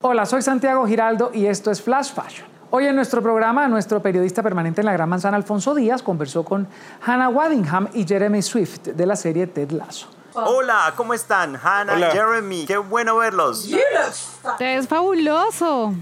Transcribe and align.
Hola, 0.00 0.26
soy 0.26 0.42
Santiago 0.42 0.86
Giraldo 0.86 1.32
y 1.34 1.46
esto 1.46 1.72
es 1.72 1.82
Flash 1.82 2.12
Fashion. 2.12 2.46
Hoy 2.70 2.86
en 2.86 2.94
nuestro 2.94 3.20
programa, 3.20 3.66
nuestro 3.66 4.00
periodista 4.00 4.44
permanente 4.44 4.80
en 4.80 4.86
la 4.86 4.92
Gran 4.92 5.08
Manzana, 5.08 5.36
Alfonso 5.36 5.74
Díaz, 5.74 6.04
conversó 6.04 6.44
con 6.44 6.68
Hannah 7.04 7.28
Waddingham 7.28 7.88
y 7.92 8.06
Jeremy 8.06 8.40
Swift 8.40 8.82
de 8.82 9.06
la 9.06 9.16
serie 9.16 9.48
Ted 9.48 9.72
Lasso. 9.72 10.06
Hola, 10.34 10.94
¿cómo 10.96 11.14
están? 11.14 11.56
Hannah, 11.60 11.94
Hola. 11.94 12.10
Jeremy, 12.12 12.64
qué 12.64 12.76
bueno 12.76 13.16
verlos. 13.16 13.68
Te 14.56 14.76
es 14.76 14.86
fabuloso. 14.86 15.92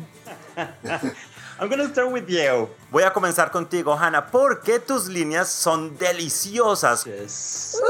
I'm 1.58 1.70
gonna 1.70 1.88
start 1.88 2.12
with 2.12 2.26
you. 2.26 2.68
Voy 2.90 3.02
a 3.02 3.14
comenzar 3.14 3.50
contigo, 3.50 3.94
Hannah, 3.94 4.26
porque 4.26 4.78
tus 4.78 5.08
líneas 5.08 5.48
son 5.48 5.96
deliciosas. 5.96 7.06
Yes. 7.06 7.80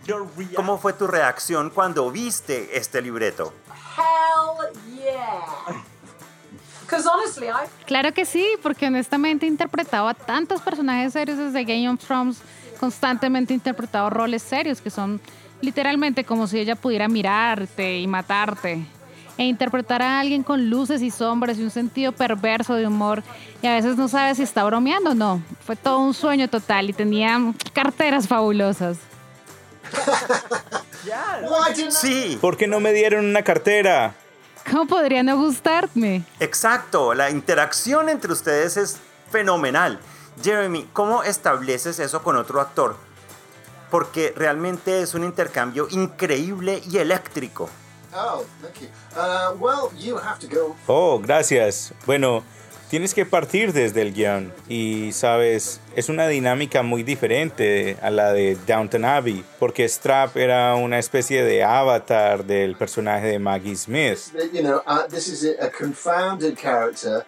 How 0.00 0.06
was 0.06 0.06
your 0.06 0.26
reaction? 0.36 0.54
¿Cómo 0.54 0.78
fue 0.78 0.92
tu 0.92 1.06
reacción 1.06 1.70
cuando 1.70 2.10
viste 2.10 2.76
este 2.76 3.02
libreto? 3.02 3.52
Hell 3.96 4.96
yeah. 4.96 5.84
Because 6.82 7.06
honestly, 7.06 7.48
I 7.48 7.68
Claro 7.86 8.12
que 8.12 8.24
sí, 8.24 8.46
porque 8.62 8.86
honestamente 8.86 9.46
he 9.46 9.48
interpretado 9.48 10.08
a 10.08 10.14
tantos 10.14 10.60
personajes 10.60 11.12
serios 11.12 11.38
desde 11.38 11.64
Game 11.64 11.88
of 11.88 12.04
Thrones, 12.04 12.40
constantemente 12.78 13.52
he 13.52 13.56
interpretado 13.56 14.10
roles 14.10 14.42
serios 14.42 14.80
que 14.80 14.90
son 14.90 15.20
literalmente 15.60 16.24
como 16.24 16.46
si 16.46 16.58
ella 16.58 16.74
pudiera 16.74 17.08
mirarte 17.08 17.98
y 17.98 18.06
matarte. 18.06 18.84
E 19.38 19.44
interpretar 19.44 20.02
a 20.02 20.20
alguien 20.20 20.42
con 20.42 20.68
luces 20.68 21.00
y 21.00 21.10
sombras 21.10 21.56
y 21.58 21.62
un 21.62 21.70
sentido 21.70 22.12
perverso 22.12 22.74
de 22.74 22.86
humor 22.86 23.22
y 23.62 23.66
a 23.68 23.74
veces 23.74 23.96
no 23.96 24.06
sabes 24.06 24.36
si 24.36 24.42
está 24.42 24.64
bromeando 24.64 25.12
o 25.12 25.14
no. 25.14 25.40
Fue 25.64 25.76
todo 25.76 25.98
un 25.98 26.12
sueño 26.12 26.48
total 26.48 26.90
y 26.90 26.92
tenía 26.92 27.40
carteras 27.72 28.28
fabulosas. 28.28 28.98
Sí, 31.90 32.38
¿Por 32.40 32.56
qué 32.56 32.66
no 32.66 32.80
me 32.80 32.92
dieron 32.92 33.24
una 33.24 33.42
cartera? 33.42 34.14
¿Cómo 34.70 34.86
podría 34.86 35.22
no 35.22 35.36
gustarme? 35.36 36.22
exacto. 36.38 37.14
La 37.14 37.30
interacción 37.30 38.08
entre 38.08 38.32
ustedes 38.32 38.76
es 38.76 38.98
fenomenal. 39.30 39.98
Jeremy, 40.42 40.88
¿cómo 40.92 41.22
estableces 41.22 41.98
eso 41.98 42.22
con 42.22 42.36
otro 42.36 42.60
actor? 42.60 42.96
Porque 43.90 44.32
realmente 44.36 45.00
es 45.02 45.14
un 45.14 45.24
intercambio 45.24 45.88
increíble 45.90 46.80
y 46.88 46.98
eléctrico. 46.98 47.68
Oh, 48.14 48.44
thank 48.60 48.80
you. 48.80 48.88
Uh, 49.16 49.56
well, 49.58 49.90
you 49.96 50.16
have 50.18 50.38
to 50.40 50.48
go. 50.48 50.76
Oh, 50.86 51.18
gracias. 51.20 51.92
Bueno, 52.06 52.42
tienes 52.90 53.14
que 53.14 53.24
partir 53.24 53.72
desde 53.72 54.02
el 54.02 54.12
guion. 54.12 54.52
Y 54.68 55.12
sabes, 55.12 55.80
es 55.94 56.08
una 56.08 56.26
dinámica 56.26 56.82
muy 56.82 57.04
diferente 57.04 57.96
a 58.02 58.10
la 58.10 58.32
de 58.32 58.58
Downton 58.66 59.04
Abbey, 59.04 59.44
porque 59.58 59.88
Strap 59.88 60.36
era 60.36 60.74
una 60.74 60.98
especie 60.98 61.44
de 61.44 61.62
avatar 61.62 62.44
del 62.44 62.74
personaje 62.76 63.28
de 63.28 63.38
Maggie 63.38 63.76
Smith. 63.76 64.18
Uh, 64.34 65.06
this 65.08 65.28
is 65.28 65.44
a, 65.60 65.70
confounded 65.70 66.58
character 66.58 67.24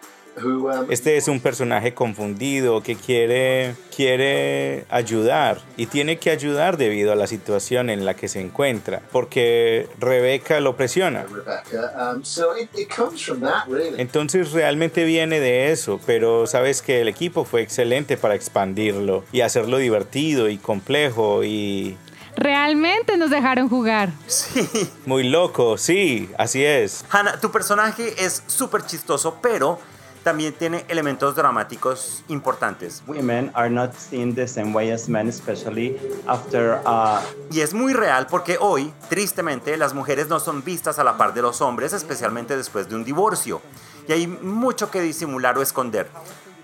Este 0.89 1.17
es 1.17 1.29
un 1.29 1.41
personaje 1.41 1.95
confundido 1.95 2.83
que 2.83 2.97
quiere, 2.97 3.75
quiere 3.95 4.85
ayudar 4.89 5.61
y 5.77 5.87
tiene 5.87 6.19
que 6.19 6.31
ayudar 6.31 6.77
debido 6.79 7.13
a 7.13 7.17
la 7.17 7.27
situación 7.27 7.91
en 7.91 8.05
la 8.05 8.15
que 8.15 8.29
se 8.29 8.41
encuentra, 8.41 9.03
porque 9.13 9.89
Rebeca 9.99 10.61
lo 10.61 10.77
presiona. 10.77 11.25
Rebecca. 11.25 12.13
Um, 12.15 12.25
so 12.25 12.57
it, 12.57 12.71
it 12.77 12.89
comes 12.89 13.23
from 13.23 13.41
that, 13.41 13.67
really. 13.69 14.01
Entonces 14.01 14.53
realmente 14.53 15.05
viene 15.05 15.39
de 15.39 15.71
eso, 15.71 16.01
pero 16.07 16.47
sabes 16.47 16.83
que 16.83 17.03
el 17.03 17.09
equipo 17.09 17.45
fue 17.45 17.63
excelente 17.63 18.17
para 18.17 18.35
expandirlo 18.35 19.25
y 19.33 19.43
hacerlo 19.43 19.77
divertido 19.79 20.49
y 20.49 20.57
complejo 20.57 21.45
y 21.45 21.97
Realmente 22.37 23.17
nos 23.17 23.31
dejaron 23.31 23.69
jugar. 23.69 24.11
Sí. 24.27 24.67
muy 25.07 25.25
loco, 25.25 25.77
sí, 25.77 26.31
así 26.39 26.65
es. 26.65 27.05
Hannah, 27.11 27.39
tu 27.39 27.51
personaje 27.51 28.15
es 28.25 28.43
súper 28.47 28.87
chistoso, 28.87 29.39
pero 29.43 29.79
también 30.23 30.53
tiene 30.55 30.85
elementos 30.89 31.35
dramáticos 31.35 32.25
importantes. 32.29 33.03
women 33.07 33.51
are 33.55 33.69
not 33.69 33.95
seen 33.95 34.35
the 34.35 34.47
same 34.47 34.73
way 34.73 34.91
as 34.91 35.09
men, 35.09 35.29
especially 35.29 35.97
after 36.27 36.81
uh, 36.87 37.21
Y 37.51 37.61
es 37.61 37.75
muy 37.75 37.93
real 37.93 38.27
porque 38.27 38.57
hoy, 38.61 38.93
tristemente, 39.09 39.77
las 39.77 39.95
mujeres 39.95 40.29
no 40.29 40.41
son 40.41 40.63
vistas 40.65 40.99
a 40.99 41.05
la 41.05 41.17
par 41.17 41.35
de 41.35 41.43
los 41.43 41.61
hombres, 41.61 41.93
especialmente 41.93 42.57
después 42.57 42.89
de 42.89 42.95
un 42.95 43.05
divorcio. 43.05 43.61
Y 44.09 44.13
hay 44.13 44.27
mucho 44.27 44.91
que 44.91 45.01
disimular 45.01 45.57
o 45.59 45.63
esconder. 45.63 46.09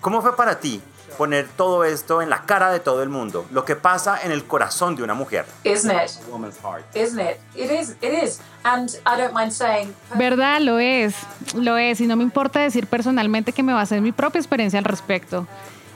¿Cómo 0.01 0.21
fue 0.21 0.35
para 0.35 0.59
ti 0.59 0.81
poner 1.09 1.47
todo 1.47 1.83
esto 1.83 2.21
en 2.21 2.29
la 2.29 2.43
cara 2.43 2.71
de 2.71 2.79
todo 2.79 3.03
el 3.03 3.09
mundo? 3.09 3.45
Lo 3.51 3.65
que 3.65 3.75
pasa 3.75 4.19
en 4.23 4.31
el 4.31 4.45
corazón 4.45 4.95
de 4.95 5.03
una 5.03 5.13
mujer. 5.13 5.45
isn't 5.63 5.91
it? 5.91 6.11
a 6.27 6.31
woman's 6.31 6.57
heart. 6.63 6.83
Isn't 6.95 7.19
it? 7.19 7.37
It 7.55 7.71
is. 7.71 7.91
It 8.01 8.23
is. 8.23 8.39
And 8.63 8.89
I 9.05 9.19
don't 9.19 9.33
mind 9.33 9.51
saying. 9.51 9.93
¿Verdad? 10.15 10.61
Lo 10.61 10.79
es, 10.79 11.15
lo 11.55 11.77
es, 11.77 12.01
y 12.01 12.07
no 12.07 12.15
me 12.15 12.23
importa 12.23 12.59
decir 12.59 12.87
personalmente 12.87 13.51
que 13.51 13.63
me 13.63 13.73
basé 13.73 13.97
en 13.97 14.03
mi 14.03 14.11
propia 14.11 14.39
experiencia 14.39 14.79
al 14.79 14.85
respecto. 14.85 15.47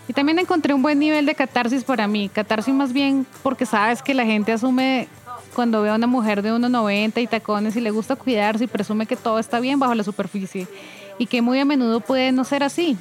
Y 0.07 0.13
también 0.13 0.40
encontré 0.40 0.73
un 0.73 0.81
buen 0.81 1.00
nivel 1.00 1.25
de 1.25 1.35
catarsis 1.35 1.84
para 1.84 2.07
mí, 2.07 2.29
catarsis 2.29 2.73
más 2.73 2.91
bien 2.91 3.25
porque 3.41 3.66
sabes 3.66 4.02
que 4.02 4.13
la 4.13 4.25
gente 4.25 4.52
asume 4.52 5.07
cuando 5.53 5.81
ve 5.81 5.90
a 5.90 5.96
una 5.96 6.07
mujer 6.07 6.41
de 6.41 6.52
1,90 6.52 7.22
y 7.22 7.28
tacones 7.28 7.75
y 7.75 7.81
le 7.81 7.91
gusta 7.91 8.16
cuidarse 8.16 8.66
y 8.66 8.68
presume 8.68 9.06
que 9.06 9.16
todo 9.16 9.40
está 9.40 9.59
bien 9.59 9.79
bajo 9.79 9.94
la 9.94 10.03
superficie 10.03 10.68
y 11.18 11.28
que 11.28 11.41
muy 11.41 11.59
a 11.59 11.66
menudo 11.66 12.00
puede 12.00 12.31
no 12.31 12.44
ser 12.44 12.63
así. 12.63 12.97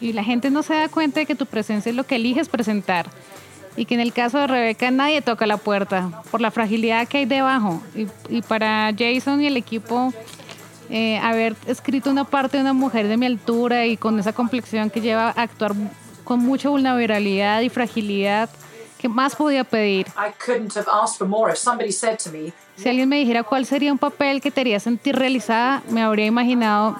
Y 0.00 0.12
la 0.12 0.24
gente 0.24 0.50
no 0.50 0.62
se 0.62 0.74
da 0.74 0.88
cuenta 0.88 1.20
de 1.20 1.26
que 1.26 1.34
tu 1.34 1.46
presencia 1.46 1.90
es 1.90 1.96
lo 1.96 2.04
que 2.04 2.16
eliges 2.16 2.48
presentar. 2.48 3.10
Y 3.76 3.84
que 3.84 3.94
en 3.94 4.00
el 4.00 4.12
caso 4.12 4.38
de 4.38 4.46
Rebeca 4.46 4.90
nadie 4.90 5.22
toca 5.22 5.46
la 5.46 5.56
puerta 5.56 6.22
por 6.30 6.40
la 6.40 6.50
fragilidad 6.50 7.06
que 7.06 7.18
hay 7.18 7.26
debajo. 7.26 7.80
Y, 7.94 8.08
y 8.28 8.42
para 8.42 8.92
Jason 8.96 9.40
y 9.40 9.46
el 9.46 9.56
equipo, 9.56 10.12
eh, 10.90 11.18
haber 11.18 11.54
escrito 11.66 12.10
una 12.10 12.24
parte 12.24 12.56
de 12.56 12.62
una 12.62 12.72
mujer 12.72 13.08
de 13.08 13.18
mi 13.18 13.26
altura 13.26 13.84
y 13.84 13.98
con 13.98 14.18
esa 14.18 14.32
complexión 14.32 14.88
que 14.88 15.02
lleva 15.02 15.28
a 15.28 15.42
actuar 15.42 15.74
con 16.24 16.40
mucha 16.40 16.70
vulnerabilidad 16.70 17.60
y 17.60 17.68
fragilidad, 17.68 18.48
¿qué 18.98 19.08
más 19.08 19.34
podía 19.34 19.64
pedir? 19.64 20.06
I 20.16 20.32
couldn't 20.44 20.76
have 20.76 20.88
asked 20.90 21.18
for 21.18 21.26
more. 21.26 21.50
If 21.52 21.58
somebody 21.58 21.92
said 21.92 22.18
to 22.18 22.30
me, 22.30 22.52
Si 22.76 22.88
alguien 22.88 23.08
me 23.08 23.16
dijera 23.16 23.42
cuál 23.42 23.66
sería 23.66 23.92
un 23.92 23.98
papel 23.98 24.40
que 24.40 24.50
te 24.50 24.60
haría 24.60 24.78
sentir 24.78 25.16
realizada, 25.16 25.82
me 25.90 26.02
habría 26.02 26.26
imaginado, 26.26 26.96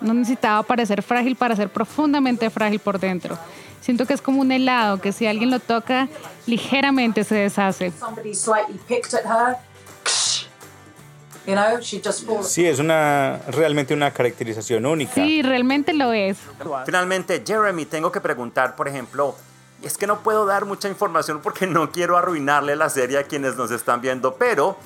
no 0.00 0.14
necesitaba 0.14 0.62
parecer 0.62 1.02
frágil 1.02 1.36
para 1.36 1.54
ser 1.54 1.68
profundamente 1.68 2.48
frágil 2.50 2.80
por 2.80 2.98
dentro. 2.98 3.38
Siento 3.80 4.06
que 4.06 4.14
es 4.14 4.22
como 4.22 4.40
un 4.40 4.50
helado, 4.50 5.00
que 5.00 5.12
si 5.12 5.26
alguien 5.26 5.50
lo 5.50 5.60
toca, 5.60 6.08
ligeramente 6.46 7.22
se 7.22 7.34
deshace. 7.34 7.92
Sí, 12.42 12.66
es 12.66 12.78
una 12.78 13.40
realmente 13.48 13.92
una 13.92 14.10
caracterización 14.10 14.86
única. 14.86 15.14
Sí, 15.14 15.42
realmente 15.42 15.92
lo 15.92 16.12
es. 16.12 16.38
Finalmente, 16.86 17.42
Jeremy, 17.46 17.84
tengo 17.84 18.10
que 18.10 18.20
preguntar, 18.20 18.74
por 18.74 18.88
ejemplo, 18.88 19.36
es 19.84 19.98
que 19.98 20.06
no 20.06 20.20
puedo 20.20 20.46
dar 20.46 20.64
mucha 20.64 20.88
información 20.88 21.40
porque 21.40 21.66
no 21.66 21.90
quiero 21.90 22.16
arruinarle 22.16 22.76
la 22.76 22.88
serie 22.88 23.18
a 23.18 23.24
quienes 23.24 23.56
nos 23.56 23.70
están 23.70 24.00
viendo, 24.00 24.34
pero 24.34 24.76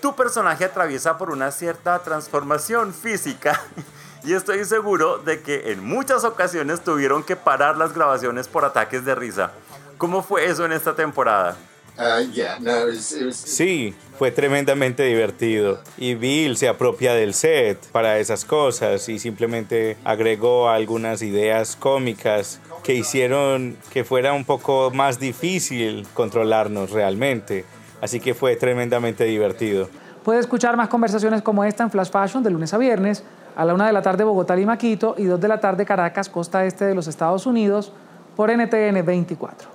tu 0.00 0.14
personaje 0.14 0.64
atraviesa 0.64 1.16
por 1.16 1.30
una 1.30 1.50
cierta 1.50 1.98
transformación 2.00 2.92
física 2.92 3.60
y 4.24 4.34
estoy 4.34 4.64
seguro 4.64 5.18
de 5.18 5.42
que 5.42 5.72
en 5.72 5.84
muchas 5.84 6.24
ocasiones 6.24 6.82
tuvieron 6.82 7.22
que 7.22 7.36
parar 7.36 7.76
las 7.76 7.94
grabaciones 7.94 8.48
por 8.48 8.64
ataques 8.64 9.04
de 9.04 9.14
risa. 9.14 9.52
¿Cómo 9.98 10.22
fue 10.22 10.46
eso 10.46 10.64
en 10.64 10.72
esta 10.72 10.94
temporada? 10.94 11.56
Uh, 11.98 12.22
yeah, 12.32 12.58
no, 12.60 12.82
it 12.82 12.94
was. 12.94 13.12
It 13.12 13.26
was 13.26 13.36
Sí, 13.36 13.94
fue 14.18 14.30
tremendamente 14.30 15.02
divertido. 15.04 15.80
Y 15.98 16.14
Bill 16.14 16.56
se 16.56 16.68
apropia 16.68 17.14
del 17.14 17.34
set 17.34 17.78
para 17.92 18.18
esas 18.18 18.44
cosas 18.44 19.08
y 19.08 19.18
simplemente 19.18 19.96
agregó 20.04 20.68
algunas 20.68 21.22
ideas 21.22 21.76
cómicas 21.76 22.60
que 22.82 22.94
hicieron 22.94 23.76
que 23.92 24.04
fuera 24.04 24.32
un 24.32 24.44
poco 24.44 24.90
más 24.90 25.20
difícil 25.20 26.06
controlarnos 26.14 26.90
realmente. 26.90 27.64
Así 28.00 28.20
que 28.20 28.34
fue 28.34 28.56
tremendamente 28.56 29.24
divertido. 29.24 29.88
Puede 30.24 30.40
escuchar 30.40 30.76
más 30.76 30.88
conversaciones 30.88 31.42
como 31.42 31.64
esta 31.64 31.82
en 31.82 31.90
Flash 31.90 32.10
Fashion 32.10 32.42
de 32.42 32.50
lunes 32.50 32.72
a 32.72 32.78
viernes 32.78 33.22
a 33.56 33.64
la 33.64 33.74
1 33.74 33.84
de 33.86 33.92
la 33.92 34.02
tarde 34.02 34.24
Bogotá, 34.24 34.56
Lima, 34.56 34.78
Quito 34.78 35.14
y 35.18 35.24
2 35.24 35.40
de 35.40 35.48
la 35.48 35.60
tarde 35.60 35.84
Caracas, 35.84 36.28
costa 36.28 36.64
este 36.64 36.84
de 36.84 36.94
los 36.94 37.06
Estados 37.06 37.46
Unidos 37.46 37.92
por 38.34 38.50
NTN 38.50 39.04
24. 39.04 39.68